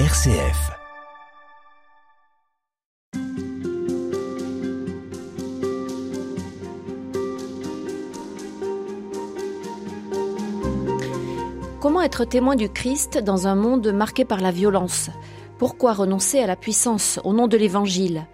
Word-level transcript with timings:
RCF. 0.00 0.72
Comment 11.80 12.02
être 12.02 12.24
témoin 12.24 12.56
du 12.56 12.68
Christ 12.68 13.18
dans 13.18 13.46
un 13.46 13.54
monde 13.54 13.92
marqué 13.92 14.24
par 14.24 14.40
la 14.40 14.50
violence? 14.50 15.10
Pourquoi 15.58 15.92
renoncer 15.92 16.40
à 16.40 16.48
la 16.48 16.56
puissance 16.56 17.20
au 17.22 17.32
nom 17.32 17.46
de 17.46 17.56
l'Évangile? 17.56 18.26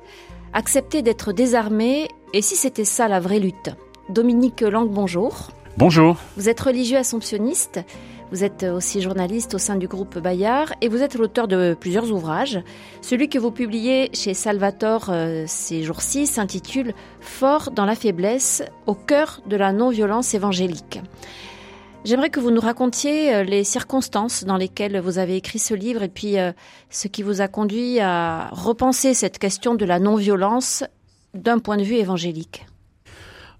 Accepter 0.54 1.02
d'être 1.02 1.34
désarmé, 1.34 2.08
et 2.32 2.40
si 2.40 2.56
c'était 2.56 2.86
ça 2.86 3.06
la 3.06 3.20
vraie 3.20 3.38
lutte? 3.38 3.68
Dominique 4.08 4.62
Lang, 4.62 4.88
bonjour. 4.88 5.48
Bonjour. 5.76 6.16
Vous 6.38 6.48
êtes 6.48 6.60
religieux 6.60 6.96
assomptionniste, 6.96 7.80
vous 8.30 8.44
êtes 8.44 8.62
aussi 8.62 9.00
journaliste 9.00 9.54
au 9.54 9.58
sein 9.58 9.76
du 9.76 9.88
groupe 9.88 10.18
Bayard 10.18 10.72
et 10.80 10.88
vous 10.88 11.02
êtes 11.02 11.16
l'auteur 11.16 11.48
de 11.48 11.76
plusieurs 11.78 12.12
ouvrages. 12.12 12.60
Celui 13.02 13.28
que 13.28 13.38
vous 13.38 13.50
publiez 13.50 14.10
chez 14.14 14.34
Salvatore 14.34 15.10
euh, 15.10 15.44
ces 15.48 15.82
jours-ci 15.82 16.26
s'intitule 16.26 16.94
Fort 17.20 17.72
dans 17.72 17.84
la 17.84 17.96
faiblesse, 17.96 18.62
au 18.86 18.94
cœur 18.94 19.40
de 19.46 19.56
la 19.56 19.72
non-violence 19.72 20.34
évangélique. 20.34 21.00
J'aimerais 22.04 22.30
que 22.30 22.40
vous 22.40 22.52
nous 22.52 22.60
racontiez 22.60 23.34
euh, 23.34 23.42
les 23.42 23.64
circonstances 23.64 24.44
dans 24.44 24.56
lesquelles 24.56 25.00
vous 25.00 25.18
avez 25.18 25.36
écrit 25.36 25.58
ce 25.58 25.74
livre 25.74 26.02
et 26.02 26.08
puis 26.08 26.38
euh, 26.38 26.52
ce 26.88 27.08
qui 27.08 27.24
vous 27.24 27.40
a 27.40 27.48
conduit 27.48 27.98
à 27.98 28.48
repenser 28.52 29.12
cette 29.12 29.38
question 29.38 29.74
de 29.74 29.84
la 29.84 29.98
non-violence 29.98 30.84
d'un 31.34 31.58
point 31.58 31.76
de 31.76 31.82
vue 31.82 31.96
évangélique. 31.96 32.64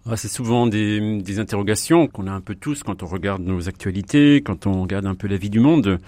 Ah, 0.08 0.16
c'est 0.16 0.28
souvent 0.28 0.66
des, 0.66 1.20
des 1.20 1.38
interrogations 1.40 2.06
qu'on 2.06 2.26
a 2.26 2.32
un 2.32 2.40
peu 2.40 2.54
tous 2.54 2.82
quand 2.82 3.02
on 3.02 3.06
regarde 3.06 3.42
nos 3.42 3.68
actualités, 3.68 4.40
quand 4.40 4.66
on 4.66 4.80
regarde 4.82 5.04
un 5.04 5.14
peu 5.14 5.28
la 5.28 5.36
vie 5.36 5.50
du 5.50 5.60
monde. 5.60 5.98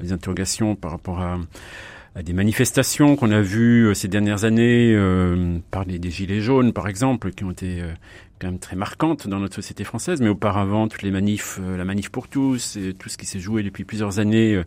Des 0.00 0.12
interrogations 0.12 0.74
par 0.74 0.90
rapport 0.90 1.20
à, 1.20 1.38
à 2.16 2.22
des 2.22 2.32
manifestations 2.32 3.14
qu'on 3.14 3.30
a 3.30 3.42
vues 3.42 3.88
euh, 3.88 3.94
ces 3.94 4.08
dernières 4.08 4.44
années, 4.44 4.92
euh, 4.94 5.58
parler 5.70 5.98
des 5.98 6.10
Gilets 6.10 6.40
jaunes 6.40 6.72
par 6.72 6.88
exemple, 6.88 7.30
qui 7.30 7.44
ont 7.44 7.50
été 7.50 7.82
euh, 7.82 7.92
quand 8.38 8.48
même 8.48 8.58
très 8.58 8.76
marquantes 8.76 9.28
dans 9.28 9.38
notre 9.38 9.54
société 9.54 9.84
française, 9.84 10.20
mais 10.20 10.28
auparavant 10.28 10.88
toutes 10.88 11.02
les 11.02 11.10
manifs, 11.10 11.58
euh, 11.60 11.76
la 11.76 11.84
manif 11.84 12.10
pour 12.10 12.28
tous, 12.28 12.76
et 12.76 12.94
tout 12.94 13.08
ce 13.08 13.16
qui 13.16 13.26
s'est 13.26 13.38
joué 13.38 13.62
depuis 13.62 13.84
plusieurs 13.84 14.18
années, 14.18 14.54
euh, 14.54 14.64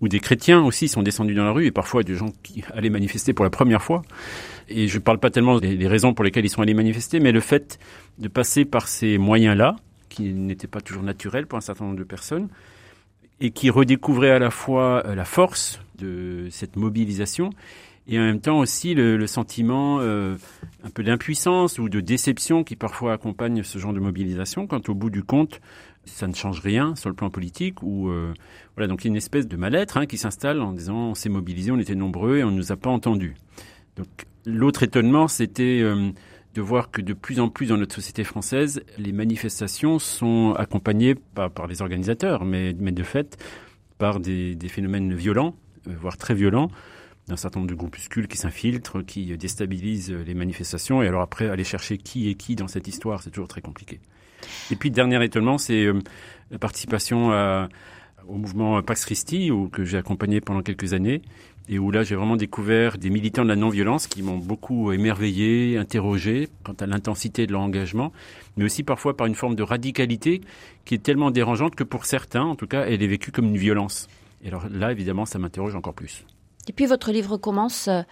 où 0.00 0.08
des 0.08 0.20
chrétiens 0.20 0.62
aussi 0.62 0.88
sont 0.88 1.02
descendus 1.02 1.34
dans 1.34 1.44
la 1.44 1.52
rue, 1.52 1.66
et 1.66 1.70
parfois 1.70 2.02
des 2.02 2.14
gens 2.14 2.32
qui 2.42 2.62
allaient 2.74 2.90
manifester 2.90 3.32
pour 3.32 3.44
la 3.44 3.50
première 3.50 3.82
fois. 3.82 4.02
Et 4.68 4.88
je 4.88 4.98
parle 4.98 5.18
pas 5.18 5.30
tellement 5.30 5.58
des, 5.58 5.76
des 5.76 5.88
raisons 5.88 6.14
pour 6.14 6.24
lesquelles 6.24 6.44
ils 6.44 6.50
sont 6.50 6.62
allés 6.62 6.74
manifester, 6.74 7.20
mais 7.20 7.32
le 7.32 7.40
fait 7.40 7.78
de 8.18 8.28
passer 8.28 8.64
par 8.64 8.88
ces 8.88 9.18
moyens-là, 9.18 9.76
qui 10.08 10.32
n'étaient 10.32 10.66
pas 10.66 10.80
toujours 10.80 11.02
naturels 11.02 11.46
pour 11.46 11.56
un 11.56 11.62
certain 11.62 11.84
nombre 11.84 11.98
de 11.98 12.04
personnes, 12.04 12.48
et 13.40 13.50
qui 13.50 13.70
redécouvraient 13.70 14.30
à 14.30 14.38
la 14.38 14.50
fois 14.50 15.02
la 15.14 15.24
force 15.24 15.80
de 16.02 16.48
cette 16.50 16.76
mobilisation 16.76 17.50
et 18.08 18.18
en 18.18 18.22
même 18.22 18.40
temps 18.40 18.58
aussi 18.58 18.94
le, 18.94 19.26
sentiment 19.26 19.98
euh, 20.00 20.36
un 20.82 20.90
peu 20.90 21.02
d'impuissance 21.02 21.78
ou 21.78 21.88
de 21.88 22.00
déception 22.00 22.64
qui 22.64 22.74
parfois 22.74 23.12
accompagne 23.12 23.62
ce 23.62 23.78
genre 23.78 23.92
de 23.92 24.00
mobilisation 24.00 24.66
quand 24.66 24.88
au 24.88 24.94
bout 24.94 25.10
du 25.10 25.22
compte 25.22 25.60
ça 26.04 26.26
ne 26.26 26.34
change 26.34 26.60
rien 26.60 26.96
sur 26.96 27.08
le 27.08 27.14
plan 27.14 27.30
politique 27.30 27.82
ou 27.82 28.08
euh, 28.08 28.34
voilà 28.76 28.88
donc 28.88 29.04
il 29.04 29.06
y 29.06 29.08
a 29.08 29.12
une 29.12 29.16
espèce 29.16 29.46
de 29.46 29.56
mal-être 29.56 29.96
hein, 29.98 30.06
qui 30.06 30.18
s'installe 30.18 30.60
en 30.60 30.72
disant 30.72 31.10
on 31.10 31.14
s'est 31.14 31.28
mobilisé, 31.28 31.70
on 31.70 31.78
était 31.78 31.94
nombreux 31.94 32.38
et 32.38 32.44
on 32.44 32.50
ne 32.50 32.56
nous 32.56 32.72
a 32.72 32.76
pas 32.76 32.90
entendus. 32.90 33.34
Donc 33.96 34.08
l'autre 34.44 34.82
étonnement 34.82 35.28
c'était 35.28 35.80
euh, 35.80 36.10
de 36.54 36.60
voir 36.60 36.90
que 36.90 37.00
de 37.00 37.12
plus 37.12 37.40
en 37.40 37.48
plus 37.48 37.66
dans 37.66 37.76
notre 37.76 37.94
société 37.94 38.24
française, 38.24 38.82
les 38.98 39.12
manifestations 39.12 39.98
sont 39.98 40.54
accompagnées 40.58 41.14
pas 41.14 41.48
par 41.48 41.66
les 41.66 41.80
organisateurs, 41.82 42.44
mais, 42.44 42.72
de 42.72 43.02
fait 43.02 43.42
par 43.98 44.20
des, 44.20 44.56
phénomènes 44.68 45.14
violents, 45.14 45.54
voire 45.86 46.16
très 46.16 46.34
violents, 46.34 46.70
d'un 47.28 47.36
certain 47.36 47.60
nombre 47.60 47.70
de 47.70 47.76
groupuscules 47.76 48.28
qui 48.28 48.36
s'infiltrent, 48.36 49.04
qui 49.04 49.36
déstabilisent 49.36 50.12
les 50.12 50.34
manifestations. 50.34 51.02
Et 51.02 51.08
alors 51.08 51.22
après, 51.22 51.48
aller 51.48 51.64
chercher 51.64 51.98
qui 51.98 52.28
est 52.30 52.34
qui 52.34 52.56
dans 52.56 52.68
cette 52.68 52.88
histoire, 52.88 53.22
c'est 53.22 53.30
toujours 53.30 53.48
très 53.48 53.60
compliqué. 53.60 54.00
Et 54.70 54.76
puis, 54.76 54.90
dernier 54.90 55.22
étonnement, 55.24 55.58
c'est 55.58 55.84
euh, 55.84 56.00
la 56.50 56.58
participation 56.58 57.30
à, 57.30 57.68
au 58.28 58.34
mouvement 58.34 58.82
Pax 58.82 59.04
Christi, 59.04 59.50
où, 59.50 59.68
que 59.68 59.84
j'ai 59.84 59.96
accompagné 59.96 60.40
pendant 60.40 60.62
quelques 60.62 60.94
années, 60.94 61.22
et 61.68 61.78
où 61.78 61.90
là, 61.90 62.02
j'ai 62.02 62.16
vraiment 62.16 62.36
découvert 62.36 62.98
des 62.98 63.10
militants 63.10 63.44
de 63.44 63.48
la 63.48 63.56
non-violence 63.56 64.06
qui 64.06 64.22
m'ont 64.22 64.38
beaucoup 64.38 64.92
émerveillé, 64.92 65.78
interrogé 65.78 66.48
quant 66.64 66.74
à 66.80 66.86
l'intensité 66.86 67.46
de 67.46 67.52
leur 67.52 67.60
engagement, 67.60 68.12
mais 68.56 68.64
aussi 68.64 68.82
parfois 68.82 69.16
par 69.16 69.26
une 69.26 69.34
forme 69.34 69.54
de 69.54 69.62
radicalité 69.62 70.40
qui 70.84 70.94
est 70.94 71.02
tellement 71.02 71.30
dérangeante 71.30 71.76
que 71.76 71.84
pour 71.84 72.04
certains, 72.04 72.42
en 72.42 72.56
tout 72.56 72.66
cas, 72.66 72.84
elle 72.86 73.02
est 73.02 73.06
vécue 73.06 73.30
comme 73.30 73.46
une 73.46 73.56
violence. 73.56 74.08
Et 74.42 74.48
alors 74.48 74.68
là, 74.68 74.90
évidemment, 74.90 75.24
ça 75.24 75.38
m'interroge 75.38 75.74
encore 75.74 75.94
plus. 75.94 76.24
Et 76.68 76.72
puis 76.72 76.86
votre 76.86 77.12
livre 77.12 77.36
commence 77.36 77.88
euh, 77.88 78.02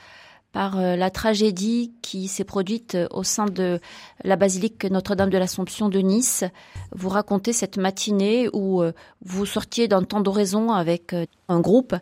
par 0.52 0.78
euh, 0.78 0.96
la 0.96 1.10
tragédie 1.10 1.92
qui 2.02 2.26
s'est 2.26 2.44
produite 2.44 2.96
euh, 2.96 3.06
au 3.12 3.22
sein 3.22 3.46
de 3.46 3.78
la 4.24 4.34
basilique 4.34 4.84
Notre-Dame 4.84 5.30
de 5.30 5.38
l'Assomption 5.38 5.88
de 5.88 6.00
Nice. 6.00 6.44
Vous 6.92 7.08
racontez 7.08 7.52
cette 7.52 7.76
matinée 7.76 8.48
où 8.52 8.82
vous 9.24 9.46
sortiez 9.46 9.86
d'un 9.86 10.02
temps 10.02 10.20
d'oraison 10.20 10.72
avec 10.72 11.14
un 11.48 11.60
groupe 11.60 11.94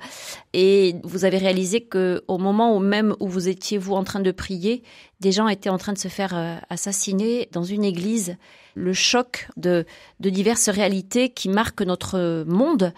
et 0.54 0.96
vous 1.04 1.26
avez 1.26 1.36
réalisé 1.36 1.82
que 1.82 2.24
au 2.26 2.38
moment 2.38 2.80
même 2.80 3.14
où 3.20 3.28
vous 3.28 3.48
étiez 3.48 3.76
vous 3.76 3.94
en 3.94 4.02
train 4.02 4.20
de 4.20 4.32
prier, 4.32 4.82
des 5.20 5.30
gens 5.30 5.46
étaient 5.46 5.68
en 5.68 5.78
train 5.78 5.92
de 5.92 5.98
se 5.98 6.08
faire 6.08 6.60
assassiner 6.70 7.48
dans 7.52 7.64
une 7.64 7.84
église. 7.84 8.36
Le 8.74 8.94
choc 8.94 9.48
de, 9.56 9.84
de 10.20 10.30
diverses 10.30 10.70
réalités 10.70 11.28
qui 11.28 11.50
marquent 11.50 11.82
notre 11.82 12.44
monde 12.46 12.92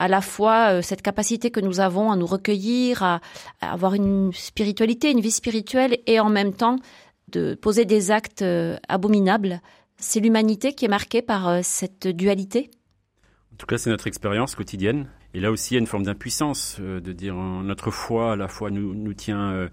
à 0.00 0.08
la 0.08 0.22
fois 0.22 0.72
euh, 0.72 0.82
cette 0.82 1.02
capacité 1.02 1.50
que 1.50 1.60
nous 1.60 1.78
avons 1.78 2.10
à 2.10 2.16
nous 2.16 2.26
recueillir, 2.26 3.02
à, 3.02 3.20
avoir 3.60 3.94
une 3.94 4.32
spiritualité, 4.32 5.10
une 5.10 5.20
vie 5.20 5.30
spirituelle, 5.30 5.98
et 6.06 6.18
en 6.18 6.30
même 6.30 6.54
temps 6.54 6.76
de 7.28 7.54
poser 7.54 7.84
des 7.84 8.10
actes 8.10 8.42
euh, 8.42 8.78
abominables. 8.88 9.60
C'est 9.98 10.20
l'humanité 10.20 10.72
qui 10.72 10.86
est 10.86 10.88
marquée 10.88 11.20
par 11.20 11.48
euh, 11.48 11.60
cette 11.62 12.08
dualité 12.08 12.70
En 13.52 13.56
tout 13.58 13.66
cas, 13.66 13.76
c'est 13.76 13.90
notre 13.90 14.06
expérience 14.06 14.54
quotidienne. 14.54 15.06
Et 15.34 15.40
là 15.40 15.50
aussi, 15.50 15.74
il 15.74 15.76
y 15.76 15.76
a 15.76 15.80
une 15.80 15.86
forme 15.86 16.04
d'impuissance, 16.04 16.80
de 16.80 17.12
dire 17.12 17.36
notre 17.36 17.92
foi 17.92 18.32
à 18.32 18.36
la 18.36 18.48
fois 18.48 18.72
nous, 18.72 18.96
nous 18.96 19.14
tient 19.14 19.68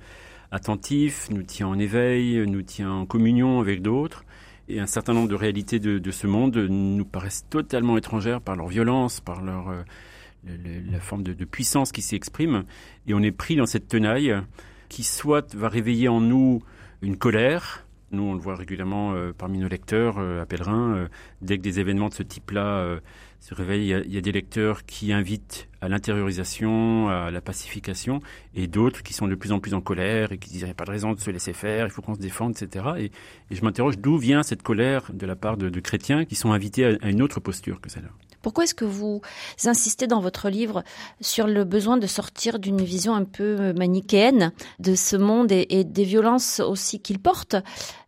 attentifs, 0.51 1.31
nous 1.31 1.41
tient 1.41 1.65
en 1.65 1.79
éveil, 1.79 2.45
nous 2.45 2.61
tient 2.61 2.91
en 2.91 3.05
communion 3.07 3.59
avec 3.59 3.81
d'autres. 3.81 4.23
Et 4.67 4.79
un 4.79 4.85
certain 4.85 5.13
nombre 5.13 5.29
de 5.29 5.33
réalités 5.33 5.79
de, 5.79 6.11
ce 6.11 6.27
monde 6.27 6.57
nous 6.57 7.05
paraissent 7.05 7.47
totalement 7.49 7.97
étrangères 7.97 8.39
par 8.39 8.55
leur 8.55 8.67
violence, 8.67 9.19
par 9.19 9.41
leur 9.41 9.73
la 10.45 10.99
forme 10.99 11.23
de, 11.23 11.45
puissance 11.45 11.91
qui 11.91 12.01
s'y 12.01 12.15
exprime, 12.15 12.63
et 13.07 13.13
on 13.13 13.21
est 13.21 13.31
pris 13.31 13.55
dans 13.55 13.65
cette 13.65 13.87
tenaille 13.87 14.35
qui 14.89 15.03
soit 15.03 15.53
va 15.55 15.69
réveiller 15.69 16.07
en 16.07 16.21
nous 16.21 16.63
une 17.01 17.17
colère. 17.17 17.85
Nous, 18.11 18.23
on 18.23 18.33
le 18.33 18.39
voit 18.39 18.55
régulièrement 18.55 19.13
euh, 19.13 19.33
parmi 19.37 19.57
nos 19.57 19.67
lecteurs 19.67 20.17
euh, 20.17 20.41
à 20.41 20.45
Pèlerin. 20.45 20.95
Euh, 20.95 21.07
dès 21.41 21.57
que 21.57 21.61
des 21.61 21.81
événements 21.81 22.07
de 22.07 22.13
ce 22.13 22.23
type-là 22.23 22.99
se 23.41 23.53
réveillent, 23.53 23.83
il 23.83 23.87
y, 23.89 23.93
a, 23.93 23.99
il 23.99 24.21
des 24.21 24.31
lecteurs 24.31 24.85
qui 24.85 25.11
invitent 25.11 25.67
à 25.81 25.89
l'intériorisation, 25.89 27.09
à 27.09 27.29
la 27.31 27.41
pacification, 27.41 28.21
et 28.55 28.67
d'autres 28.67 29.03
qui 29.03 29.13
sont 29.13 29.27
de 29.27 29.35
plus 29.35 29.51
en 29.51 29.59
plus 29.59 29.73
en 29.73 29.81
colère 29.81 30.31
et 30.31 30.37
qui 30.37 30.49
disent 30.49 30.59
qu'il 30.59 30.67
n'y 30.67 30.71
a 30.71 30.75
pas 30.75 30.85
de 30.85 30.91
raison 30.91 31.13
de 31.13 31.19
se 31.19 31.29
laisser 31.29 31.53
faire, 31.53 31.85
il 31.85 31.91
faut 31.91 32.01
qu'on 32.01 32.15
se 32.15 32.19
défende, 32.19 32.55
etc. 32.59 32.85
Et, 32.97 33.11
je 33.51 33.61
m'interroge 33.61 33.97
d'où 33.99 34.17
vient 34.17 34.41
cette 34.41 34.63
colère 34.63 35.11
de 35.13 35.25
la 35.25 35.35
part 35.35 35.57
de, 35.57 35.79
chrétiens 35.79 36.25
qui 36.25 36.35
sont 36.35 36.53
invités 36.53 36.85
à 36.85 37.09
une 37.09 37.21
autre 37.21 37.39
posture 37.39 37.81
que 37.81 37.89
celle-là? 37.89 38.09
Pourquoi 38.41 38.63
est-ce 38.63 38.75
que 38.75 38.85
vous 38.85 39.21
insistez 39.65 40.07
dans 40.07 40.19
votre 40.19 40.49
livre 40.49 40.83
sur 41.21 41.47
le 41.47 41.63
besoin 41.63 41.97
de 41.97 42.07
sortir 42.07 42.59
d'une 42.59 42.81
vision 42.81 43.13
un 43.13 43.25
peu 43.25 43.73
manichéenne 43.73 44.51
de 44.79 44.95
ce 44.95 45.15
monde 45.15 45.51
et, 45.51 45.83
des 45.83 46.03
violences 46.03 46.59
aussi 46.59 46.99
qu'il 46.99 47.19
porte 47.19 47.55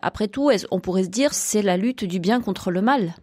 Après 0.01 0.27
tout, 0.27 0.51
on 0.71 0.79
pourrait 0.79 1.03
se 1.03 1.09
dire 1.09 1.33
c'est 1.33 1.61
la 1.61 1.77
lutte 1.77 2.03
du 2.05 2.19
bien 2.19 2.41
contre 2.41 2.71
le 2.71 2.81
mal? 2.81 3.15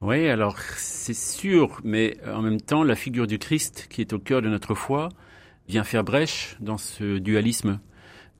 Oui, 0.00 0.28
alors 0.28 0.58
c'est 0.76 1.14
sûr, 1.14 1.80
mais 1.82 2.16
en 2.24 2.40
même 2.40 2.60
temps, 2.60 2.84
la 2.84 2.94
figure 2.94 3.26
du 3.26 3.38
Christ 3.38 3.88
qui 3.90 4.00
est 4.00 4.12
au 4.12 4.20
cœur 4.20 4.42
de 4.42 4.48
notre 4.48 4.74
foi 4.74 5.08
vient 5.68 5.82
faire 5.82 6.04
brèche 6.04 6.56
dans 6.60 6.78
ce 6.78 7.18
dualisme 7.18 7.80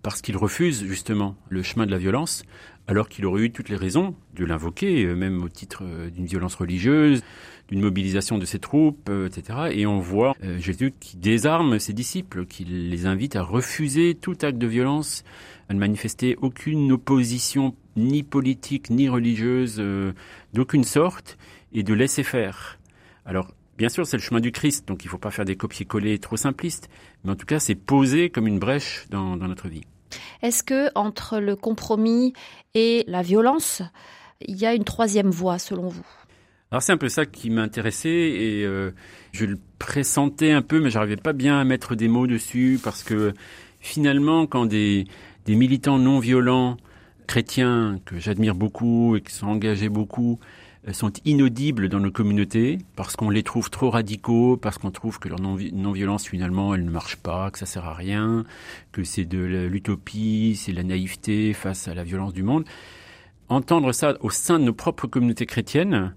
parce 0.02 0.22
qu'il 0.22 0.36
refuse 0.36 0.84
justement 0.84 1.36
le 1.48 1.62
chemin 1.64 1.84
de 1.84 1.90
la 1.90 1.98
violence, 1.98 2.44
alors 2.86 3.08
qu'il 3.08 3.26
aurait 3.26 3.42
eu 3.42 3.50
toutes 3.50 3.68
les 3.68 3.76
raisons 3.76 4.14
de 4.34 4.44
l'invoquer, 4.44 5.04
même 5.06 5.42
au 5.42 5.48
titre 5.48 5.82
d'une 6.10 6.26
violence 6.26 6.54
religieuse, 6.54 7.22
d'une 7.68 7.80
mobilisation 7.80 8.38
de 8.38 8.44
ses 8.44 8.58
troupes, 8.58 9.08
euh, 9.08 9.28
etc. 9.28 9.70
Et 9.72 9.86
on 9.86 9.98
voit 9.98 10.34
euh, 10.42 10.58
Jésus 10.58 10.92
qui 10.98 11.16
désarme 11.16 11.78
ses 11.78 11.92
disciples, 11.92 12.46
qui 12.46 12.64
les 12.64 13.06
invite 13.06 13.36
à 13.36 13.42
refuser 13.42 14.14
tout 14.14 14.36
acte 14.42 14.58
de 14.58 14.66
violence, 14.66 15.24
à 15.68 15.74
ne 15.74 15.78
manifester 15.78 16.36
aucune 16.40 16.90
opposition 16.92 17.74
ni 17.96 18.22
politique 18.22 18.90
ni 18.90 19.08
religieuse 19.08 19.76
euh, 19.78 20.12
d'aucune 20.54 20.84
sorte, 20.84 21.36
et 21.72 21.82
de 21.82 21.92
laisser 21.92 22.22
faire. 22.22 22.78
Alors, 23.26 23.52
bien 23.76 23.90
sûr, 23.90 24.06
c'est 24.06 24.16
le 24.16 24.22
chemin 24.22 24.40
du 24.40 24.52
Christ, 24.52 24.88
donc 24.88 25.04
il 25.04 25.08
ne 25.08 25.10
faut 25.10 25.18
pas 25.18 25.30
faire 25.30 25.44
des 25.44 25.56
copier-coller 25.56 26.18
trop 26.18 26.38
simplistes, 26.38 26.88
mais 27.22 27.32
en 27.32 27.36
tout 27.36 27.44
cas, 27.44 27.60
c'est 27.60 27.74
posé 27.74 28.30
comme 28.30 28.46
une 28.46 28.58
brèche 28.58 29.06
dans, 29.10 29.36
dans 29.36 29.48
notre 29.48 29.68
vie. 29.68 29.82
Est-ce 30.40 30.62
que 30.62 30.90
entre 30.94 31.38
le 31.38 31.56
compromis 31.56 32.32
et 32.74 33.04
la 33.06 33.20
violence, 33.20 33.82
il 34.40 34.56
y 34.56 34.64
a 34.64 34.74
une 34.74 34.84
troisième 34.84 35.30
voie 35.30 35.58
selon 35.58 35.88
vous? 35.88 36.06
Alors 36.70 36.82
c'est 36.82 36.92
un 36.92 36.98
peu 36.98 37.08
ça 37.08 37.24
qui 37.24 37.48
m'intéressait 37.48 38.10
et 38.10 38.64
euh, 38.66 38.90
je 39.32 39.46
le 39.46 39.58
pressentais 39.78 40.50
un 40.50 40.60
peu, 40.60 40.80
mais 40.80 40.90
j'arrivais 40.90 41.16
pas 41.16 41.32
bien 41.32 41.58
à 41.58 41.64
mettre 41.64 41.94
des 41.94 42.08
mots 42.08 42.26
dessus 42.26 42.78
parce 42.82 43.02
que 43.02 43.32
finalement, 43.80 44.46
quand 44.46 44.66
des, 44.66 45.06
des 45.46 45.54
militants 45.54 45.98
non 45.98 46.18
violents 46.18 46.76
chrétiens 47.26 48.00
que 48.04 48.18
j'admire 48.18 48.54
beaucoup 48.54 49.16
et 49.16 49.22
qui 49.22 49.32
sont 49.32 49.46
engagés 49.46 49.88
beaucoup 49.88 50.40
euh, 50.86 50.92
sont 50.92 51.10
inaudibles 51.24 51.88
dans 51.88 52.00
nos 52.00 52.10
communautés 52.10 52.78
parce 52.96 53.16
qu'on 53.16 53.30
les 53.30 53.42
trouve 53.42 53.70
trop 53.70 53.88
radicaux, 53.88 54.58
parce 54.58 54.76
qu'on 54.76 54.90
trouve 54.90 55.18
que 55.18 55.30
leur 55.30 55.40
non-violence 55.40 56.26
finalement 56.26 56.74
elle 56.74 56.84
ne 56.84 56.90
marche 56.90 57.16
pas, 57.16 57.50
que 57.50 57.58
ça 57.58 57.64
sert 57.64 57.86
à 57.86 57.94
rien, 57.94 58.44
que 58.92 59.04
c'est 59.04 59.24
de 59.24 59.38
l'utopie, 59.38 60.54
c'est 60.62 60.72
de 60.72 60.76
la 60.76 60.82
naïveté 60.82 61.54
face 61.54 61.88
à 61.88 61.94
la 61.94 62.04
violence 62.04 62.34
du 62.34 62.42
monde. 62.42 62.66
Entendre 63.48 63.92
ça 63.92 64.18
au 64.20 64.28
sein 64.28 64.58
de 64.58 64.64
nos 64.64 64.74
propres 64.74 65.06
communautés 65.06 65.46
chrétiennes, 65.46 66.12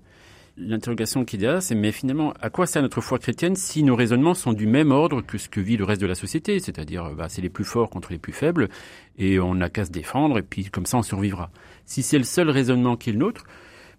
l'interrogation 0.61 1.25
qu'il 1.25 1.41
y 1.41 1.47
a, 1.47 1.61
c'est 1.61 1.75
mais 1.75 1.91
finalement, 1.91 2.33
à 2.41 2.49
quoi 2.49 2.65
sert 2.65 2.81
notre 2.81 3.01
foi 3.01 3.19
chrétienne 3.19 3.55
si 3.55 3.83
nos 3.83 3.95
raisonnements 3.95 4.33
sont 4.33 4.53
du 4.53 4.67
même 4.67 4.91
ordre 4.91 5.21
que 5.21 5.37
ce 5.37 5.49
que 5.49 5.59
vit 5.59 5.77
le 5.77 5.83
reste 5.83 6.01
de 6.01 6.07
la 6.07 6.15
société? 6.15 6.59
C'est-à-dire, 6.59 7.11
bah, 7.15 7.27
c'est 7.29 7.41
les 7.41 7.49
plus 7.49 7.63
forts 7.63 7.89
contre 7.89 8.11
les 8.11 8.19
plus 8.19 8.33
faibles, 8.33 8.69
et 9.17 9.39
on 9.39 9.55
n'a 9.55 9.69
qu'à 9.69 9.85
se 9.85 9.91
défendre, 9.91 10.37
et 10.37 10.43
puis 10.43 10.65
comme 10.65 10.85
ça 10.85 10.97
on 10.97 11.03
survivra. 11.03 11.51
Si 11.85 12.03
c'est 12.03 12.17
le 12.17 12.23
seul 12.23 12.49
raisonnement 12.49 12.95
qui 12.95 13.09
est 13.09 13.13
le 13.13 13.19
nôtre, 13.19 13.45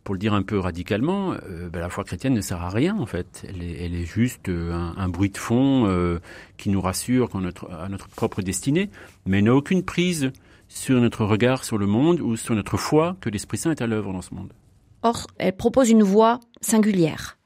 pour 0.04 0.14
le 0.14 0.18
dire 0.18 0.34
un 0.34 0.42
peu 0.42 0.58
radicalement, 0.58 1.34
euh, 1.48 1.68
bah, 1.68 1.80
la 1.80 1.88
foi 1.88 2.04
chrétienne 2.04 2.34
ne 2.34 2.40
sert 2.40 2.60
à 2.62 2.70
rien 2.70 2.98
en 2.98 3.06
fait. 3.06 3.44
Elle 3.48 3.62
est, 3.62 3.84
elle 3.84 3.94
est 3.94 4.04
juste 4.04 4.48
euh, 4.48 4.72
un, 4.72 5.08
bruit 5.08 5.30
de 5.30 5.38
fond 5.38 5.86
euh, 5.86 6.18
qui 6.56 6.70
nous 6.70 6.80
rassure 6.80 7.30
quant 7.30 7.40
notre, 7.40 7.70
à 7.70 7.88
notre 7.88 8.08
propre 8.08 8.42
destinée, 8.42 8.90
mais 9.26 9.42
n'a 9.42 9.54
aucune 9.54 9.84
prise 9.84 10.32
sur 10.68 11.00
notre 11.00 11.24
regard 11.24 11.64
sur 11.64 11.78
le 11.78 11.86
monde 11.86 12.20
ou 12.20 12.36
sur 12.36 12.54
notre 12.54 12.76
foi 12.76 13.16
que 13.20 13.28
l'Esprit 13.28 13.58
Saint 13.58 13.70
est 13.70 13.82
à 13.82 13.86
l'œuvre 13.86 14.12
dans 14.12 14.22
ce 14.22 14.34
monde. 14.34 14.52
Or, 15.02 15.26
elle 15.38 15.56
propose 15.56 15.90
une 15.90 16.02
voie 16.02 16.40
singulière. 16.60 17.38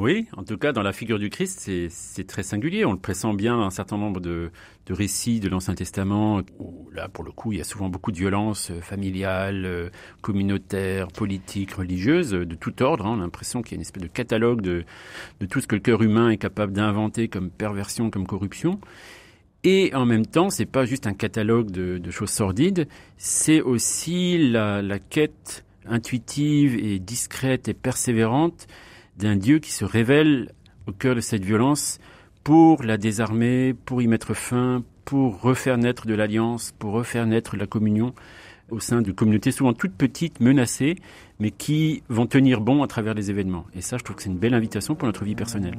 Oui, 0.00 0.26
en 0.36 0.42
tout 0.42 0.58
cas, 0.58 0.72
dans 0.72 0.82
la 0.82 0.92
figure 0.92 1.20
du 1.20 1.30
Christ, 1.30 1.70
c'est 1.88 2.26
très 2.26 2.42
singulier. 2.42 2.84
On 2.84 2.92
le 2.92 2.98
pressent 2.98 3.32
bien 3.32 3.56
dans 3.56 3.62
un 3.62 3.70
certain 3.70 3.96
nombre 3.96 4.20
de, 4.20 4.50
récits 4.90 5.38
de 5.38 5.48
l'Ancien 5.48 5.76
Testament, 5.76 6.42
où 6.58 6.90
là, 6.92 7.08
pour 7.08 7.22
le 7.22 7.30
coup, 7.30 7.52
il 7.52 7.58
y 7.58 7.60
a 7.60 7.64
souvent 7.64 7.88
beaucoup 7.88 8.10
de 8.10 8.16
violences 8.16 8.72
euh, 8.72 8.80
familiales, 8.80 9.64
euh, 9.64 9.90
communautaires, 10.20 11.08
politiques, 11.08 11.74
religieuses, 11.74 12.32
de 12.32 12.54
tout 12.56 12.82
ordre. 12.82 13.06
Hein. 13.06 13.14
On 13.16 13.20
a 13.20 13.22
l'impression 13.22 13.62
qu'il 13.62 13.72
y 13.72 13.74
a 13.74 13.76
une 13.76 13.82
espèce 13.82 14.02
de 14.02 14.08
catalogue 14.08 14.62
de, 14.62 14.84
tout 15.48 15.60
ce 15.60 15.68
que 15.68 15.76
le 15.76 15.80
cœur 15.80 16.02
humain 16.02 16.30
est 16.30 16.38
capable 16.38 16.72
d'inventer 16.72 17.28
comme 17.28 17.50
perversion, 17.50 18.10
comme 18.10 18.26
corruption. 18.26 18.80
Et 19.62 19.94
en 19.94 20.06
même 20.06 20.26
temps, 20.26 20.50
c'est 20.50 20.66
pas 20.66 20.86
juste 20.86 21.06
un 21.06 21.14
catalogue 21.14 21.70
de, 21.70 22.10
choses 22.10 22.30
sordides, 22.30 22.88
c'est 23.16 23.60
aussi 23.60 24.50
la 24.50 24.98
quête 24.98 25.64
intuitive 25.86 26.76
et 26.76 26.98
discrète 26.98 27.68
et 27.68 27.74
persévérante 27.74 28.66
d'un 29.16 29.36
Dieu 29.36 29.58
qui 29.58 29.72
se 29.72 29.84
révèle 29.84 30.52
au 30.86 30.92
cœur 30.92 31.14
de 31.14 31.20
cette 31.20 31.44
violence 31.44 31.98
pour 32.42 32.82
la 32.82 32.96
désarmer, 32.96 33.74
pour 33.84 34.02
y 34.02 34.06
mettre 34.06 34.34
fin, 34.34 34.82
pour 35.04 35.40
refaire 35.40 35.78
naître 35.78 36.06
de 36.06 36.14
l'alliance, 36.14 36.72
pour 36.78 36.92
refaire 36.92 37.26
naître 37.26 37.56
la 37.56 37.66
communion 37.66 38.14
au 38.70 38.80
sein 38.80 39.02
de 39.02 39.12
communautés 39.12 39.52
souvent 39.52 39.72
toutes 39.72 39.94
petites, 39.94 40.40
menacées, 40.40 40.96
mais 41.38 41.50
qui 41.50 42.02
vont 42.08 42.26
tenir 42.26 42.60
bon 42.60 42.82
à 42.82 42.86
travers 42.86 43.14
les 43.14 43.30
événements. 43.30 43.66
Et 43.74 43.80
ça, 43.80 43.98
je 43.98 44.04
trouve 44.04 44.16
que 44.16 44.22
c'est 44.22 44.30
une 44.30 44.38
belle 44.38 44.54
invitation 44.54 44.94
pour 44.94 45.06
notre 45.06 45.24
vie 45.24 45.34
personnelle. 45.34 45.78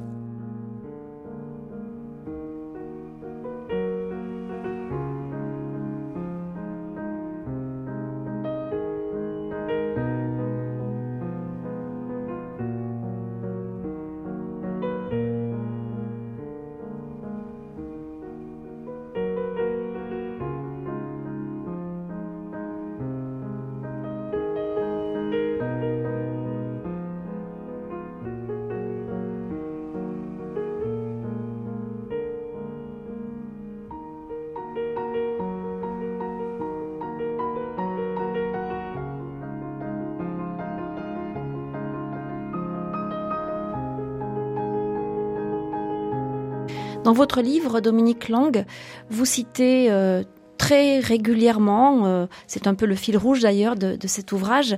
Dans 47.06 47.14
votre 47.14 47.44
livre, 47.44 47.82
Dominique 47.82 48.30
Lang, 48.30 48.66
vous 49.12 49.26
citez 49.26 49.92
euh, 49.92 50.24
très 50.58 50.98
régulièrement, 50.98 52.08
euh, 52.08 52.26
c'est 52.48 52.66
un 52.66 52.74
peu 52.74 52.88
le 52.88 52.96
fil 52.96 53.16
rouge 53.16 53.42
d'ailleurs 53.42 53.76
de, 53.76 53.96
cet 54.08 54.32
ouvrage, 54.32 54.76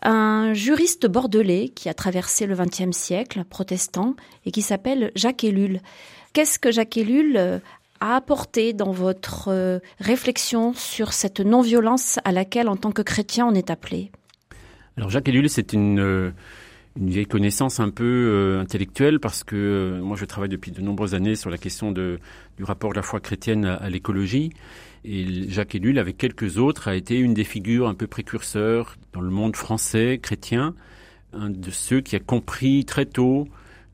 un 0.00 0.54
juriste 0.54 1.06
bordelais 1.06 1.68
qui 1.68 1.90
a 1.90 1.94
traversé 1.94 2.46
le 2.46 2.56
XXe 2.56 2.96
siècle, 2.96 3.44
protestant, 3.44 4.16
et 4.46 4.52
qui 4.52 4.62
s'appelle 4.62 5.12
Jacques 5.16 5.44
Ellul. 5.44 5.82
Qu'est-ce 6.32 6.58
que 6.58 6.72
Jacques 6.72 6.96
Ellul 6.96 7.36
euh, 7.36 7.58
a 8.00 8.16
apporté 8.16 8.72
dans 8.72 8.92
votre 8.92 9.82
réflexion 10.00 10.72
sur 10.72 11.12
cette 11.12 11.40
non-violence 11.40 12.18
à 12.24 12.32
laquelle, 12.32 12.70
en 12.70 12.76
tant 12.76 12.90
que 12.90 13.02
chrétien, 13.02 13.46
on 13.46 13.52
est 13.54 13.68
appelé? 13.68 14.10
Alors 14.96 15.10
Jacques 15.10 15.28
Ellul, 15.28 15.50
c'est 15.50 15.74
une 15.74 16.32
une 16.96 17.10
vieille 17.10 17.26
connaissance 17.26 17.80
un 17.80 17.90
peu 17.90 18.04
euh, 18.04 18.60
intellectuelle 18.60 19.20
parce 19.20 19.44
que 19.44 19.56
euh, 19.56 20.00
moi 20.00 20.16
je 20.16 20.24
travaille 20.24 20.48
depuis 20.48 20.70
de 20.70 20.80
nombreuses 20.80 21.14
années 21.14 21.36
sur 21.36 21.50
la 21.50 21.58
question 21.58 21.92
de, 21.92 22.18
du 22.56 22.64
rapport 22.64 22.90
de 22.90 22.96
la 22.96 23.02
foi 23.02 23.20
chrétienne 23.20 23.64
à, 23.66 23.88
l'écologie 23.90 24.50
et 25.04 25.48
Jacques 25.48 25.74
Ellul 25.74 25.98
avec 25.98 26.16
quelques 26.16 26.58
autres 26.58 26.88
a 26.88 26.96
été 26.96 27.18
une 27.18 27.34
des 27.34 27.44
figures 27.44 27.88
un 27.88 27.94
peu 27.94 28.06
précurseurs 28.06 28.96
dans 29.12 29.20
le 29.20 29.30
monde 29.30 29.56
français 29.56 30.18
chrétien, 30.22 30.74
un 31.32 31.50
de 31.50 31.70
ceux 31.70 32.00
qui 32.00 32.16
a 32.16 32.20
compris 32.20 32.84
très 32.84 33.06
tôt 33.06 33.46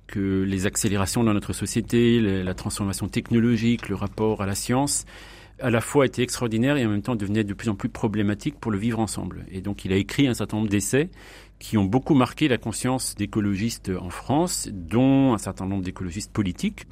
que 0.06 0.42
les 0.42 0.66
accélérations 0.66 1.24
dans 1.24 1.32
notre 1.32 1.52
société, 1.52 2.20
la 2.20 2.54
transformation 2.54 3.08
technologique, 3.08 3.88
le 3.88 3.94
rapport 3.94 4.42
à 4.42 4.46
la 4.46 4.54
science 4.54 5.06
à 5.62 5.70
la 5.70 5.80
fois 5.80 6.06
étaient 6.06 6.22
extraordinaires 6.22 6.76
et 6.76 6.84
en 6.84 6.90
même 6.90 7.02
temps 7.02 7.14
devenaient 7.14 7.44
de 7.44 7.54
plus 7.54 7.68
en 7.68 7.74
plus 7.74 7.88
problématiques 7.88 8.58
pour 8.58 8.72
le 8.72 8.78
vivre 8.78 8.98
ensemble. 8.98 9.46
Et 9.50 9.60
donc 9.60 9.84
il 9.84 9.92
a 9.92 9.96
écrit 9.96 10.26
un 10.26 10.34
certain 10.34 10.56
nombre 10.58 10.68
d'essais 10.68 11.08
qui 11.62 11.78
ont 11.78 11.84
beaucoup 11.84 12.14
marqué 12.14 12.48
la 12.48 12.58
conscience 12.58 13.14
d'écologistes 13.14 13.92
en 13.96 14.10
France, 14.10 14.68
dont 14.72 15.32
un 15.32 15.38
certain 15.38 15.64
nombre 15.64 15.84
d'écologistes 15.84 16.32
politiques. 16.32 16.88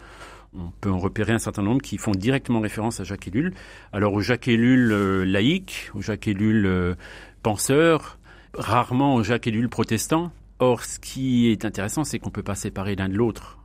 On 0.56 0.70
peut 0.80 0.90
en 0.90 0.98
repérer 0.98 1.32
un 1.32 1.40
certain 1.40 1.62
nombre 1.62 1.82
qui 1.82 1.98
font 1.98 2.12
directement 2.12 2.60
référence 2.60 3.00
à 3.00 3.04
Jacques 3.04 3.26
Ellul. 3.26 3.52
Alors 3.92 4.12
au 4.12 4.20
Jacques 4.20 4.46
Ellul 4.46 4.92
euh, 4.92 5.24
laïque, 5.24 5.90
au 5.94 6.00
Jacques 6.00 6.28
Ellul 6.28 6.66
euh, 6.66 6.94
penseur, 7.42 8.20
rarement 8.54 9.16
au 9.16 9.24
Jacques 9.24 9.48
Ellul 9.48 9.68
protestant. 9.68 10.30
Or, 10.60 10.84
ce 10.84 11.00
qui 11.00 11.50
est 11.50 11.64
intéressant, 11.64 12.04
c'est 12.04 12.20
qu'on 12.20 12.30
peut 12.30 12.44
pas 12.44 12.54
séparer 12.54 12.94
l'un 12.94 13.08
de 13.08 13.16
l'autre. 13.16 13.58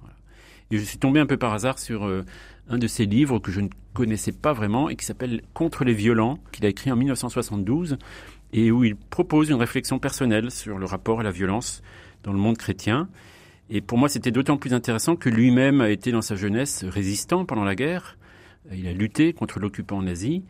Et 0.72 0.80
je 0.80 0.84
suis 0.84 0.98
tombé 0.98 1.20
un 1.20 1.28
peu 1.28 1.38
par 1.38 1.54
hasard 1.54 1.78
sur 1.78 2.06
euh, 2.06 2.26
un 2.68 2.80
de 2.80 2.88
ses 2.88 3.06
livres 3.06 3.38
que 3.38 3.52
je 3.52 3.62
ne 3.62 3.70
connaissais 3.94 4.32
pas 4.32 4.54
vraiment 4.54 4.90
et 4.90 4.96
qui 4.96 5.06
s'appelle 5.06 5.44
Contre 5.54 5.84
les 5.84 5.94
violents, 5.94 6.40
qu'il 6.52 6.66
a 6.66 6.70
écrit 6.70 6.92
en 6.92 6.96
1972 6.96 7.98
et 8.56 8.72
où 8.72 8.86
il 8.86 8.96
propose 8.96 9.50
une 9.50 9.58
réflexion 9.58 10.00
personnelle 10.00 10.50
sur 10.50 10.78
le 10.78 10.86
rapport 10.86 11.20
à 11.20 11.24
la 11.24 11.32
violence 11.32 11.82
dans 12.24 12.32
le 12.32 12.40
monde 12.40 12.58
chrétien. 12.58 13.10
Et 13.70 13.82
pour 13.82 13.98
moi, 13.98 14.08
c'était 14.08 14.32
d'autant 14.32 14.56
plus 14.56 14.74
intéressant 14.74 15.18
que 15.18 15.28
lui-même 15.28 15.82
a 15.82 15.90
été 15.90 16.14
dans 16.14 16.22
sa 16.22 16.38
jeunesse 16.38 16.86
résistant 16.86 17.44
pendant 17.44 17.66
la 17.66 17.76
guerre. 17.76 18.18
Il 18.74 18.88
a 18.88 18.94
lutté 18.94 19.34
contre 19.34 19.60
l'occupant 19.60 20.02
nazi. 20.02 20.46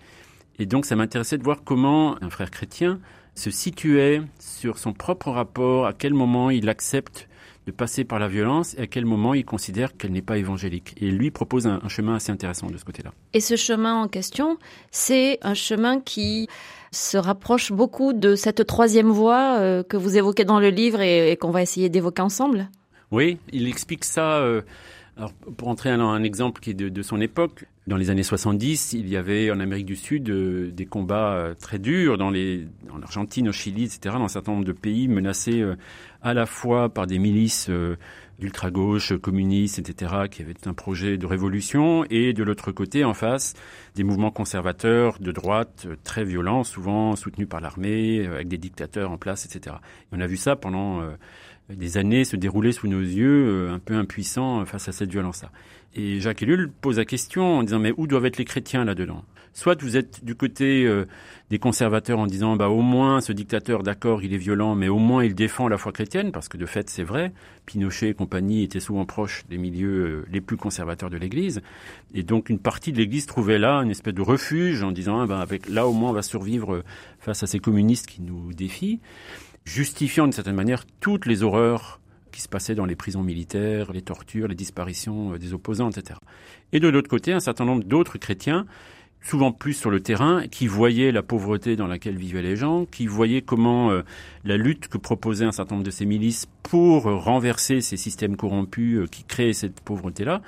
Et 0.60 0.68
donc, 0.68 0.86
ça 0.86 0.96
m'intéressait 0.96 1.40
de 1.40 1.44
voir 1.44 1.64
comment 1.64 2.22
un 2.22 2.30
frère 2.30 2.52
chrétien 2.52 3.00
se 3.34 3.50
situait 3.50 4.22
sur 4.40 4.78
son 4.78 4.94
propre 4.94 5.32
rapport, 5.32 5.88
à 5.88 5.94
quel 5.94 6.14
moment 6.14 6.52
il 6.52 6.70
accepte 6.70 7.28
de 7.66 7.72
passer 7.72 8.04
par 8.04 8.20
la 8.20 8.28
violence 8.28 8.76
et 8.78 8.82
à 8.82 8.88
quel 8.88 9.06
moment 9.06 9.34
il 9.34 9.44
considère 9.44 9.98
qu'elle 9.98 10.12
n'est 10.12 10.22
pas 10.22 10.38
évangélique. 10.38 10.94
Et 10.98 11.10
lui 11.10 11.32
propose 11.32 11.66
un, 11.66 11.80
un 11.84 11.90
chemin 11.90 12.16
assez 12.16 12.32
intéressant 12.32 12.68
de 12.68 12.78
ce 12.78 12.86
côté-là. 12.86 13.12
Et 13.34 13.40
ce 13.40 13.56
chemin 13.56 13.96
en 13.96 14.08
question, 14.08 14.60
c'est 14.92 15.40
un 15.42 15.56
chemin 15.56 16.00
qui 16.00 16.48
se 16.96 17.18
rapproche 17.18 17.72
beaucoup 17.72 18.14
de 18.14 18.36
cette 18.36 18.66
troisième 18.66 19.10
voie 19.10 19.58
euh, 19.60 19.84
que 19.84 19.98
vous 19.98 20.18
évoquez 20.18 20.46
dans 20.46 20.60
le 20.60 20.70
livre 20.70 21.02
et, 21.02 21.38
qu'on 21.38 21.52
va 21.52 21.62
essayer 21.62 21.90
d'évoquer 21.90 22.22
ensemble? 22.22 22.70
Oui, 23.12 23.38
il 23.52 23.68
explique 23.68 24.04
ça. 24.04 24.38
Euh, 24.40 24.62
alors, 25.18 25.34
pour 25.34 25.68
entrer 25.68 25.96
dans 25.96 26.10
un 26.10 26.24
exemple 26.24 26.62
qui 26.62 26.72
est 26.72 26.74
de, 26.74 27.02
son 27.02 27.22
époque, 27.22 27.66
dans 27.88 27.98
les 27.98 28.10
années 28.10 28.24
70, 28.24 28.94
il 28.94 29.08
y 29.08 29.16
avait 29.16 29.52
en 29.52 29.60
Amérique 29.60 29.86
du 29.86 29.96
Sud 29.96 30.30
euh, 30.30 30.72
des 30.72 30.86
combats 30.86 31.54
très 31.60 31.80
durs 31.80 32.18
dans 32.18 32.30
les, 32.30 32.68
en 32.92 33.02
Argentine, 33.02 33.50
au 33.50 33.54
Chili, 33.54 33.84
etc., 33.84 34.16
dans 34.18 34.26
un 34.26 34.30
certain 34.30 34.54
nombre 34.54 34.66
de 34.66 34.74
pays 34.74 35.08
menacés 35.08 35.64
à 36.22 36.34
la 36.34 36.46
fois 36.46 36.90
par 36.90 37.08
des 37.08 37.20
milices 37.20 37.70
d'ultra-gauche, 38.40 39.18
communistes, 39.18 39.80
etc., 39.80 40.14
qui 40.30 40.42
avaient 40.42 40.54
un 40.66 40.74
projet 40.74 41.18
de 41.18 41.26
révolution, 41.26 42.06
et 42.10 42.34
de 42.34 42.44
l'autre 42.44 42.72
côté, 42.72 43.04
en 43.04 43.14
face, 43.14 43.54
des 43.96 44.04
mouvements 44.04 44.32
conservateurs 44.32 45.20
de 45.20 45.32
droite 45.32 45.86
euh, 45.86 45.96
très 46.04 46.24
violents, 46.24 46.64
souvent 46.64 47.16
soutenus 47.16 47.48
par 47.48 47.62
l'armée, 47.62 48.26
euh, 48.26 48.36
avec 48.36 48.48
des 48.48 48.58
dictateurs 48.58 49.12
en 49.12 49.18
place, 49.18 49.46
etc. 49.46 49.78
on 50.12 50.20
a 50.20 50.28
vu 50.28 50.38
ça 50.38 50.56
pendant 50.56 51.02
euh, 51.02 51.12
des 51.70 51.98
années 51.98 52.26
se 52.26 52.36
déroulaient 52.36 52.72
sous 52.72 52.88
nos 52.88 53.02
yeux, 53.02 53.70
un 53.72 53.80
peu 53.80 53.96
impuissants 53.96 54.66
face 54.66 54.88
à 54.88 54.92
cette 54.92 55.10
violence-là. 55.10 55.52
Et 55.96 56.20
Jacques 56.20 56.44
Ellul 56.44 56.70
pose 56.70 56.98
la 56.98 57.06
question 57.06 57.60
en 57.60 57.64
disant 57.64 57.80
mais 57.80 57.94
où 57.98 58.06
doivent 58.06 58.26
être 58.26 58.38
les 58.38 58.46
chrétiens 58.46 58.86
là-dedans? 58.86 59.24
Soit 59.56 59.82
vous 59.82 59.96
êtes 59.96 60.26
du 60.26 60.36
côté 60.36 60.84
euh, 60.84 61.08
des 61.50 61.60
conservateurs 61.60 62.20
en 62.20 62.28
disant 62.28 62.58
bah 62.58 62.68
au 62.68 62.82
moins 62.82 63.22
ce 63.22 63.32
dictateur 63.32 63.84
d'accord 63.84 64.22
il 64.22 64.34
est 64.34 64.38
violent 64.38 64.76
mais 64.76 64.90
au 64.90 64.98
moins 64.98 65.24
il 65.24 65.34
défend 65.34 65.70
la 65.70 65.78
foi 65.78 65.94
chrétienne 65.94 66.34
parce 66.34 66.50
que 66.50 66.58
de 66.58 66.66
fait 66.66 66.90
c'est 66.90 67.04
vrai 67.04 67.32
Pinochet 67.66 68.10
et 68.10 68.14
compagnie 68.14 68.64
étaient 68.64 68.82
souvent 68.82 69.06
proches 69.06 69.46
des 69.50 69.58
milieux 69.58 70.06
euh, 70.06 70.26
les 70.30 70.42
plus 70.42 70.58
conservateurs 70.58 71.10
de 71.10 71.16
l'Église 71.16 71.62
et 72.14 72.24
donc 72.24 72.50
une 72.50 72.60
partie 72.60 72.92
de 72.92 72.98
l'Église 72.98 73.28
trouvait 73.28 73.58
là 73.58 73.78
une 73.78 73.92
espèce 73.92 74.14
de 74.14 74.22
refuge 74.22 74.84
en 74.84 74.92
disant 74.92 75.22
ah, 75.22 75.26
bah, 75.26 75.40
avec 75.40 75.70
là 75.70 75.88
au 75.88 75.94
moins 75.94 76.10
on 76.10 76.14
va 76.14 76.22
survivre 76.22 76.76
euh, 76.76 76.84
face 77.20 77.42
à 77.42 77.48
ces 77.48 77.60
communistes 77.60 78.08
qui 78.08 78.22
nous 78.22 78.52
défient 78.52 79.00
justifiant 79.64 80.26
d'une 80.26 80.34
certaine 80.34 80.56
manière 80.56 80.84
toutes 81.00 81.26
les 81.26 81.44
horreurs 81.44 82.02
qui 82.34 82.42
se 82.42 82.50
passaient 82.50 82.76
dans 82.76 82.86
les 82.86 82.98
prisons 82.98 83.24
militaires, 83.24 83.94
les 83.94 84.02
tortures, 84.02 84.50
les 84.50 84.56
disparitions 84.56 85.38
des 85.38 85.54
opposants, 85.54 85.90
etc. 85.90 86.20
Et 86.74 86.82
de 86.82 86.90
l'autre 86.90 87.08
côté, 87.10 87.32
un 87.32 87.40
certain 87.40 87.64
nombre 87.64 87.86
d'autres 87.86 88.18
chrétiens 88.18 88.66
souvent 89.26 89.52
plus 89.52 89.74
sur 89.74 89.90
le 89.90 90.02
terrain, 90.02 90.48
qui 90.48 90.68
voyaient 90.68 91.12
la 91.12 91.24
pauvreté 91.24 91.76
dans 91.76 91.88
laquelle 91.88 92.16
vivaient 92.16 92.44
les 92.44 92.56
gens, 92.56 92.86
qui 92.86 93.08
voyaient 93.08 93.42
comment 93.42 93.90
euh, 93.90 94.04
la 94.44 94.56
lutte 94.56 94.88
que 94.88 95.00
proposait 95.00 95.46
un 95.46 95.52
certain 95.52 95.76
nombre 95.76 95.86
de 95.86 95.92
ces 95.92 96.06
milices 96.06 96.46
pour 96.62 97.04
renverser 97.04 97.82
ces 97.82 97.98
systèmes 97.98 98.38
corrompus 98.38 99.00
euh, 99.00 99.08
qui 99.08 99.24
créaient 99.24 99.54
cette 99.54 99.82
pauvreté-là, 99.82 100.42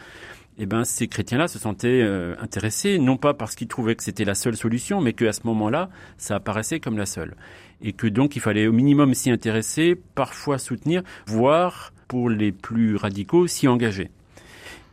eh 0.60 0.68
ben, 0.68 0.84
ces 0.84 1.08
chrétiens-là 1.08 1.48
se 1.48 1.58
sentaient 1.58 2.02
euh, 2.04 2.36
intéressés, 2.40 3.00
non 3.00 3.18
pas 3.18 3.34
parce 3.34 3.56
qu'ils 3.56 3.68
trouvaient 3.68 3.96
que 3.96 4.04
c'était 4.04 4.26
la 4.26 4.36
seule 4.36 4.56
solution, 4.56 5.02
mais 5.02 5.14
qu'à 5.14 5.34
ce 5.34 5.42
moment-là, 5.46 5.90
ça 6.18 6.36
apparaissait 6.36 6.80
comme 6.80 6.98
la 6.98 7.08
seule. 7.08 7.36
Et 7.82 7.94
que 7.94 8.06
donc 8.06 8.36
il 8.36 8.42
fallait 8.42 8.68
au 8.68 8.74
minimum 8.74 9.16
s'y 9.16 9.32
intéresser, 9.32 10.00
parfois 10.14 10.60
soutenir, 10.60 11.02
voire, 11.26 11.94
pour 12.08 12.30
les 12.30 12.52
plus 12.52 12.96
radicaux, 12.96 13.48
s'y 13.48 13.68
engager. 13.68 14.12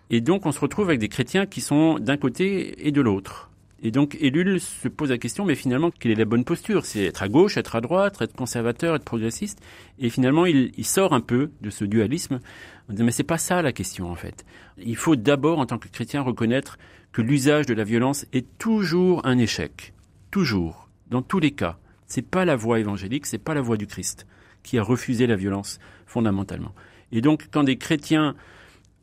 Et 0.09 0.23
donc 0.23 0.47
on 0.47 0.53
se 0.53 0.61
retrouve 0.61 0.89
avec 0.89 1.01
des 1.01 1.09
chrétiens 1.09 1.45
qui 1.45 1.61
sont 1.61 1.99
d'un 1.99 2.17
côté 2.17 2.87
et 2.87 2.91
de 2.91 3.01
l'autre. 3.03 3.51
Et 3.85 3.91
donc 3.91 4.17
Ellul 4.23 4.61
se 4.61 4.89
pose 4.89 5.11
la 5.11 5.19
question, 5.19 5.45
mais 5.45 5.55
finalement, 5.55 5.91
quelle 5.91 6.13
est 6.13 6.17
la 6.17 6.25
bonne 6.25 6.45
posture? 6.45 6.87
C'est 6.87 7.05
être 7.05 7.23
à 7.23 7.29
gauche, 7.29 7.59
être 7.59 7.77
à 7.77 7.83
droite, 7.83 8.17
être 8.23 8.35
conservateur, 8.35 8.95
être 8.97 9.05
progressiste? 9.05 9.61
Et 9.99 10.09
finalement, 10.09 10.47
il, 10.47 10.73
sort 10.87 11.13
un 11.13 11.21
peu 11.21 11.51
de 11.61 11.69
ce 11.69 11.85
dualisme 11.85 12.41
en 12.89 12.95
disant, 12.95 13.05
mais 13.05 13.13
c'est 13.13 13.23
pas 13.23 13.37
ça 13.37 13.61
la 13.61 13.73
question 13.73 14.11
en 14.11 14.15
fait. 14.15 14.47
Il 14.79 14.97
faut 14.97 15.17
d'abord, 15.17 15.59
en 15.59 15.67
tant 15.67 15.77
que 15.77 15.89
chrétien, 15.89 16.23
reconnaître 16.23 16.79
que 17.13 17.21
l'usage 17.21 17.67
de 17.67 17.75
la 17.75 17.85
violence 17.85 18.25
est 18.33 18.47
toujours 18.59 19.25
un 19.27 19.37
échec. 19.37 19.93
Toujours. 20.31 20.89
Dans 21.11 21.23
tous 21.23 21.39
les 21.39 21.51
cas. 21.51 21.79
C'est 22.07 22.23
pas 22.23 22.47
la 22.47 22.57
voie 22.57 22.81
évangélique, 22.81 23.27
c'est 23.27 23.39
pas 23.39 23.55
la 23.55 23.61
voie 23.61 23.77
du 23.77 23.87
Christ 23.87 24.27
qui 24.63 24.79
a 24.79 24.83
refusé 24.83 25.27
la 25.27 25.37
violence 25.37 25.79
fondamentalement. 26.07 26.75
Et 27.13 27.21
donc, 27.21 27.49
quand 27.53 27.65
des 27.65 27.77
chrétiens, 27.77 28.35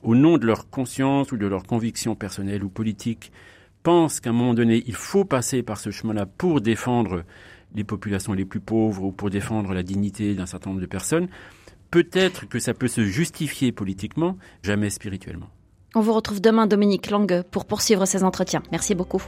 au 0.01 0.15
nom 0.15 0.39
de 0.39 0.47
leur 0.47 0.69
conscience 0.69 1.31
ou 1.31 1.37
de 1.37 1.45
leur 1.45 1.63
conviction 1.63 2.15
personnelle 2.15 2.63
ou 2.63 2.69
politique, 2.69 3.31
pense 3.83 4.19
qu'à 4.19 4.29
un 4.29 4.33
moment 4.33 4.53
donné, 4.53 4.83
il 4.87 4.95
faut 4.95 5.25
passer 5.25 5.63
par 5.63 5.79
ce 5.79 5.91
chemin-là 5.91 6.25
pour 6.25 6.61
défendre 6.61 7.23
les 7.75 7.83
populations 7.83 8.33
les 8.33 8.45
plus 8.45 8.59
pauvres 8.59 9.03
ou 9.03 9.11
pour 9.11 9.29
défendre 9.29 9.73
la 9.73 9.83
dignité 9.83 10.35
d'un 10.35 10.45
certain 10.45 10.71
nombre 10.71 10.81
de 10.81 10.87
personnes, 10.87 11.27
peut-être 11.89 12.47
que 12.47 12.59
ça 12.59 12.73
peut 12.73 12.87
se 12.87 13.03
justifier 13.03 13.71
politiquement, 13.71 14.37
jamais 14.63 14.89
spirituellement. 14.89 15.49
On 15.95 16.01
vous 16.01 16.13
retrouve 16.13 16.41
demain, 16.41 16.67
Dominique 16.67 17.09
Lang, 17.09 17.43
pour 17.51 17.65
poursuivre 17.65 18.05
ces 18.05 18.23
entretiens. 18.23 18.63
Merci 18.71 18.95
beaucoup. 18.95 19.21